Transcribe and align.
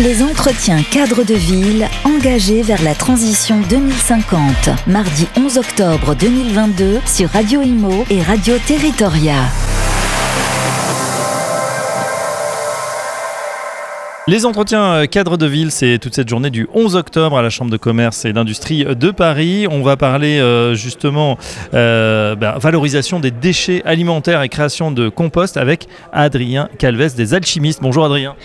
Les 0.00 0.22
entretiens 0.22 0.82
cadres 0.82 1.22
de 1.22 1.34
ville 1.34 1.86
engagés 2.04 2.62
vers 2.62 2.82
la 2.82 2.94
transition 2.94 3.60
2050. 3.68 4.40
Mardi 4.86 5.28
11 5.36 5.58
octobre 5.58 6.14
2022 6.14 7.00
sur 7.04 7.28
Radio 7.28 7.60
Imo 7.60 8.06
et 8.08 8.22
Radio 8.22 8.54
Territoria. 8.66 9.34
Les 14.26 14.46
entretiens 14.46 14.94
euh, 14.94 15.06
cadres 15.06 15.36
de 15.36 15.44
ville, 15.44 15.70
c'est 15.70 15.98
toute 15.98 16.14
cette 16.14 16.28
journée 16.28 16.48
du 16.48 16.66
11 16.72 16.96
octobre 16.96 17.36
à 17.36 17.42
la 17.42 17.50
Chambre 17.50 17.70
de 17.70 17.76
commerce 17.76 18.24
et 18.24 18.32
d'industrie 18.32 18.86
de 18.86 19.10
Paris. 19.10 19.66
On 19.70 19.82
va 19.82 19.98
parler 19.98 20.38
euh, 20.40 20.74
justement 20.74 21.36
euh, 21.74 22.34
ben, 22.34 22.54
valorisation 22.56 23.20
des 23.20 23.30
déchets 23.30 23.82
alimentaires 23.84 24.40
et 24.40 24.48
création 24.48 24.90
de 24.90 25.10
compost 25.10 25.58
avec 25.58 25.86
Adrien 26.14 26.70
Calves 26.78 27.14
des 27.14 27.34
Alchimistes. 27.34 27.80
Bonjour 27.82 28.06
Adrien. 28.06 28.36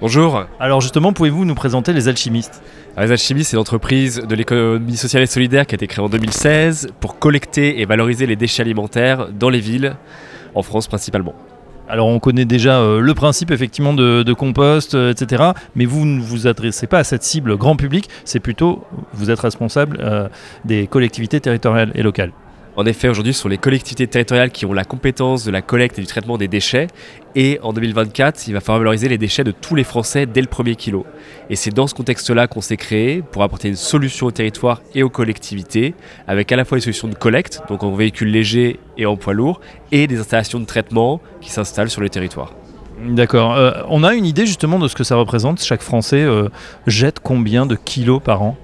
Bonjour. 0.00 0.46
Alors 0.58 0.80
justement, 0.80 1.12
pouvez-vous 1.12 1.44
nous 1.44 1.54
présenter 1.54 1.92
les 1.92 2.08
alchimistes 2.08 2.62
Les 2.96 3.12
alchimistes, 3.12 3.50
c'est 3.50 3.56
une 3.56 3.60
entreprise 3.60 4.22
de 4.26 4.34
l'économie 4.34 4.96
sociale 4.96 5.22
et 5.22 5.26
solidaire 5.26 5.66
qui 5.66 5.74
a 5.74 5.76
été 5.76 5.86
créée 5.86 6.02
en 6.02 6.08
2016 6.08 6.92
pour 7.00 7.18
collecter 7.18 7.82
et 7.82 7.84
valoriser 7.84 8.24
les 8.24 8.34
déchets 8.34 8.62
alimentaires 8.62 9.28
dans 9.28 9.50
les 9.50 9.60
villes, 9.60 9.96
en 10.54 10.62
France 10.62 10.88
principalement. 10.88 11.34
Alors 11.86 12.06
on 12.06 12.18
connaît 12.18 12.46
déjà 12.46 12.80
euh, 12.80 13.00
le 13.00 13.12
principe 13.12 13.50
effectivement 13.50 13.92
de, 13.92 14.32
compost, 14.32 14.94
euh, 14.94 15.10
etc. 15.12 15.50
Mais 15.74 15.84
vous 15.84 16.06
ne 16.06 16.22
vous 16.22 16.46
adressez 16.46 16.86
pas 16.86 17.00
à 17.00 17.04
cette 17.04 17.22
cible 17.22 17.58
grand 17.58 17.76
public, 17.76 18.08
c'est 18.24 18.40
plutôt, 18.40 18.82
vous 19.12 19.30
êtes 19.30 19.40
responsable 19.40 19.98
euh, 20.00 20.28
des 20.64 20.86
collectivités 20.86 21.42
territoriales 21.42 21.92
et 21.94 22.02
locales. 22.02 22.32
En 22.76 22.86
effet, 22.86 23.08
aujourd'hui, 23.08 23.34
ce 23.34 23.42
sont 23.42 23.48
les 23.48 23.58
collectivités 23.58 24.06
territoriales 24.06 24.50
qui 24.50 24.64
ont 24.64 24.72
la 24.72 24.84
compétence 24.84 25.44
de 25.44 25.50
la 25.50 25.60
collecte 25.60 25.98
et 25.98 26.02
du 26.02 26.06
traitement 26.06 26.38
des 26.38 26.48
déchets. 26.48 26.86
Et 27.34 27.58
en 27.62 27.72
2024, 27.72 28.46
il 28.46 28.54
va 28.54 28.60
falloir 28.60 28.78
valoriser 28.78 29.08
les 29.08 29.18
déchets 29.18 29.44
de 29.44 29.50
tous 29.50 29.74
les 29.74 29.84
Français 29.84 30.26
dès 30.26 30.40
le 30.40 30.46
premier 30.46 30.76
kilo. 30.76 31.04
Et 31.48 31.56
c'est 31.56 31.72
dans 31.72 31.86
ce 31.86 31.94
contexte-là 31.94 32.46
qu'on 32.46 32.60
s'est 32.60 32.76
créé 32.76 33.22
pour 33.22 33.42
apporter 33.42 33.68
une 33.68 33.76
solution 33.76 34.26
au 34.26 34.30
territoire 34.30 34.82
et 34.94 35.02
aux 35.02 35.10
collectivités, 35.10 35.94
avec 36.28 36.52
à 36.52 36.56
la 36.56 36.64
fois 36.64 36.78
des 36.78 36.82
solutions 36.82 37.08
de 37.08 37.14
collecte, 37.14 37.60
donc 37.68 37.82
en 37.82 37.92
véhicule 37.92 38.30
léger 38.30 38.78
et 38.96 39.06
en 39.06 39.16
poids 39.16 39.34
lourd, 39.34 39.60
et 39.90 40.06
des 40.06 40.20
installations 40.20 40.60
de 40.60 40.64
traitement 40.64 41.20
qui 41.40 41.50
s'installent 41.50 41.90
sur 41.90 42.00
le 42.00 42.08
territoire. 42.08 42.54
D'accord. 43.08 43.54
Euh, 43.54 43.72
on 43.88 44.04
a 44.04 44.14
une 44.14 44.26
idée 44.26 44.46
justement 44.46 44.78
de 44.78 44.86
ce 44.86 44.94
que 44.94 45.04
ça 45.04 45.16
représente. 45.16 45.62
Chaque 45.62 45.82
Français 45.82 46.22
euh, 46.22 46.48
jette 46.86 47.18
combien 47.20 47.66
de 47.66 47.74
kilos 47.74 48.20
par 48.22 48.42
an? 48.42 48.56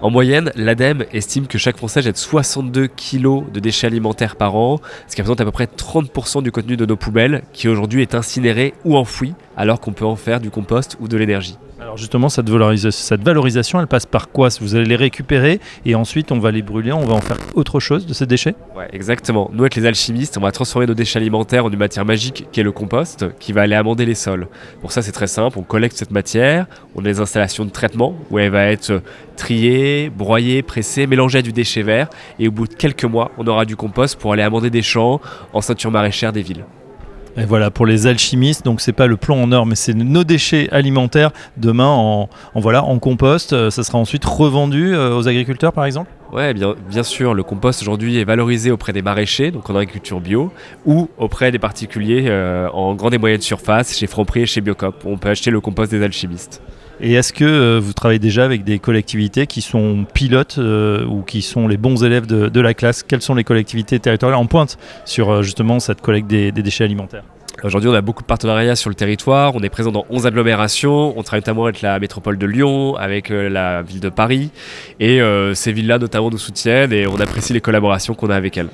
En 0.00 0.10
moyenne, 0.10 0.52
l'ADEME 0.54 1.04
estime 1.12 1.46
que 1.46 1.58
chaque 1.58 1.76
Français 1.76 2.02
jette 2.02 2.18
62 2.18 2.88
kg 2.88 3.50
de 3.52 3.60
déchets 3.60 3.86
alimentaires 3.86 4.36
par 4.36 4.54
an, 4.54 4.80
ce 5.08 5.14
qui 5.14 5.22
représente 5.22 5.40
à 5.40 5.44
peu 5.44 5.50
près 5.50 5.64
30% 5.64 6.42
du 6.42 6.52
contenu 6.52 6.76
de 6.76 6.84
nos 6.84 6.96
poubelles, 6.96 7.42
qui 7.52 7.68
aujourd'hui 7.68 8.02
est 8.02 8.14
incinéré 8.14 8.74
ou 8.84 8.96
enfoui, 8.96 9.34
alors 9.56 9.80
qu'on 9.80 9.92
peut 9.92 10.04
en 10.04 10.16
faire 10.16 10.40
du 10.40 10.50
compost 10.50 10.96
ou 11.00 11.08
de 11.08 11.16
l'énergie. 11.16 11.56
Alors 11.84 11.98
justement, 11.98 12.30
cette, 12.30 12.48
valorisation, 12.48 13.78
elle 13.78 13.86
passe 13.86 14.06
par 14.06 14.30
quoi? 14.30 14.48
Vous 14.58 14.74
allez 14.74 14.86
les 14.86 14.96
récupérer 14.96 15.60
et 15.84 15.94
ensuite 15.94 16.32
on 16.32 16.38
va 16.38 16.50
les 16.50 16.62
brûler, 16.62 16.92
on 16.92 17.04
va 17.04 17.12
en 17.12 17.20
faire 17.20 17.36
autre 17.52 17.78
chose 17.78 18.06
de 18.06 18.14
ces 18.14 18.24
déchets? 18.24 18.54
Ouais, 18.74 18.88
exactement. 18.94 19.50
Nous, 19.52 19.60
avec 19.60 19.74
les 19.76 19.84
alchimistes, 19.84 20.38
on 20.38 20.40
va 20.40 20.50
transformer 20.50 20.86
nos 20.86 20.94
déchets 20.94 21.18
alimentaires 21.18 21.66
en 21.66 21.70
une 21.70 21.78
matière 21.78 22.06
magique 22.06 22.46
qui 22.50 22.60
est 22.60 22.62
le 22.62 22.72
compost, 22.72 23.26
qui 23.38 23.52
va 23.52 23.60
aller 23.60 23.74
amender 23.74 24.06
les 24.06 24.14
sols. 24.14 24.48
Pour 24.80 24.92
ça, 24.92 25.02
c'est 25.02 25.12
très 25.12 25.26
simple, 25.26 25.58
on 25.58 25.62
collecte 25.62 25.98
cette 25.98 26.10
matière, 26.10 26.64
on 26.94 27.00
a 27.00 27.04
des 27.04 27.20
installations 27.20 27.66
de 27.66 27.70
traitement 27.70 28.16
où 28.30 28.38
elle 28.38 28.50
va 28.50 28.64
être 28.68 29.02
triée, 29.36 30.08
broyée, 30.08 30.62
pressée, 30.62 31.06
mélangée 31.06 31.40
à 31.40 31.42
du 31.42 31.52
déchet 31.52 31.82
vert 31.82 32.08
et 32.38 32.48
au 32.48 32.50
bout 32.50 32.66
de 32.66 32.72
quelques 32.72 33.04
mois, 33.04 33.30
on 33.36 33.46
aura 33.46 33.66
du 33.66 33.76
compost 33.76 34.18
pour 34.18 34.32
aller 34.32 34.42
amender 34.42 34.70
des 34.70 34.80
champs 34.80 35.20
en 35.52 35.60
ceinture 35.60 35.90
maraîchère 35.90 36.32
des 36.32 36.40
villes. 36.40 36.64
Et 37.36 37.44
voilà, 37.44 37.70
pour 37.70 37.84
les 37.84 38.06
alchimistes, 38.06 38.64
donc 38.64 38.80
c'est 38.80 38.92
pas 38.92 39.08
le 39.08 39.16
plan 39.16 39.36
en 39.36 39.50
or, 39.50 39.66
mais 39.66 39.74
c'est 39.74 39.92
nos 39.92 40.22
déchets 40.22 40.68
alimentaires 40.70 41.32
demain 41.56 41.88
en, 41.88 42.28
voilà, 42.54 42.84
en 42.84 42.98
compost. 43.00 43.52
Euh, 43.52 43.70
ça 43.70 43.82
sera 43.82 43.98
ensuite 43.98 44.24
revendu 44.24 44.94
euh, 44.94 45.16
aux 45.16 45.26
agriculteurs, 45.26 45.72
par 45.72 45.84
exemple? 45.84 46.10
Oui, 46.32 46.54
bien, 46.54 46.74
bien 46.88 47.02
sûr. 47.02 47.34
Le 47.34 47.42
compost 47.42 47.82
aujourd'hui 47.82 48.18
est 48.18 48.24
valorisé 48.24 48.70
auprès 48.70 48.92
des 48.92 49.02
maraîchers, 49.02 49.50
donc 49.50 49.68
en 49.68 49.74
agriculture 49.74 50.20
bio, 50.20 50.52
ou 50.86 51.08
auprès 51.18 51.50
des 51.50 51.58
particuliers 51.58 52.26
euh, 52.28 52.68
en 52.72 52.94
grande 52.94 53.14
et 53.14 53.18
moyenne 53.18 53.40
surface, 53.40 53.96
chez 53.96 54.06
Franprix 54.06 54.42
et 54.42 54.46
chez 54.46 54.60
Biocop. 54.60 55.04
On 55.04 55.18
peut 55.18 55.28
acheter 55.28 55.50
le 55.50 55.60
compost 55.60 55.90
des 55.90 56.02
alchimistes. 56.02 56.62
Et 57.00 57.14
est-ce 57.14 57.32
que 57.32 57.78
vous 57.78 57.92
travaillez 57.92 58.18
déjà 58.18 58.44
avec 58.44 58.64
des 58.64 58.78
collectivités 58.78 59.46
qui 59.46 59.62
sont 59.62 60.06
pilotes 60.14 60.58
ou 60.58 61.22
qui 61.22 61.42
sont 61.42 61.68
les 61.68 61.76
bons 61.76 62.04
élèves 62.04 62.26
de, 62.26 62.60
la 62.60 62.74
classe? 62.74 63.02
Quelles 63.02 63.22
sont 63.22 63.34
les 63.34 63.44
collectivités 63.44 63.98
territoriales 63.98 64.38
en 64.38 64.46
pointe 64.46 64.78
sur 65.04 65.42
justement 65.42 65.80
cette 65.80 66.00
collecte 66.00 66.28
des 66.28 66.52
déchets 66.52 66.84
alimentaires? 66.84 67.24
Aujourd'hui, 67.62 67.88
on 67.88 67.94
a 67.94 68.02
beaucoup 68.02 68.22
de 68.22 68.26
partenariats 68.26 68.76
sur 68.76 68.90
le 68.90 68.94
territoire. 68.94 69.54
On 69.54 69.62
est 69.62 69.70
présent 69.70 69.92
dans 69.92 70.04
11 70.10 70.26
agglomérations. 70.26 71.16
On 71.16 71.22
travaille 71.22 71.40
notamment 71.40 71.64
avec 71.64 71.80
la 71.80 71.98
métropole 71.98 72.36
de 72.36 72.46
Lyon, 72.46 72.96
avec 72.96 73.30
euh, 73.30 73.48
la 73.48 73.82
ville 73.82 74.00
de 74.00 74.08
Paris. 74.08 74.50
Et 75.00 75.22
euh, 75.22 75.54
ces 75.54 75.72
villes-là, 75.72 75.98
notamment, 75.98 76.30
nous 76.30 76.38
soutiennent 76.38 76.92
et 76.92 77.06
on 77.06 77.18
apprécie 77.20 77.52
les 77.52 77.60
collaborations 77.60 78.14
qu'on 78.14 78.28
a 78.28 78.36
avec 78.36 78.58
elles. 78.58 78.68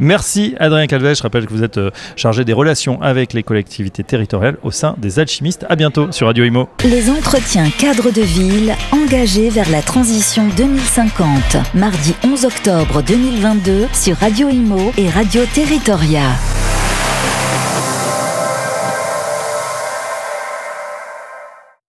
Merci 0.00 0.54
Adrien 0.58 0.86
Calvet. 0.86 1.14
Je 1.14 1.22
rappelle 1.22 1.46
que 1.46 1.52
vous 1.52 1.62
êtes 1.62 1.78
euh, 1.78 1.90
chargé 2.16 2.44
des 2.44 2.52
relations 2.52 3.00
avec 3.02 3.34
les 3.34 3.42
collectivités 3.42 4.02
territoriales 4.02 4.56
au 4.62 4.70
sein 4.70 4.94
des 4.98 5.18
Alchimistes. 5.18 5.66
À 5.68 5.76
bientôt 5.76 6.10
sur 6.10 6.26
Radio 6.26 6.44
Imo. 6.44 6.68
Les 6.84 7.10
entretiens 7.10 7.68
cadres 7.70 8.10
de 8.10 8.22
ville 8.22 8.74
engagés 8.92 9.50
vers 9.50 9.70
la 9.70 9.82
transition 9.82 10.48
2050. 10.56 11.56
Mardi 11.74 12.14
11 12.24 12.46
octobre 12.46 13.02
2022 13.02 13.88
sur 13.92 14.16
Radio 14.16 14.48
Imo 14.48 14.92
et 14.96 15.08
Radio 15.08 15.42
Territoria. 15.54 16.59